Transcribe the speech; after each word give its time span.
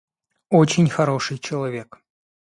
Очень 0.49 0.89
хороший 0.89 1.37
человек. 1.37 2.01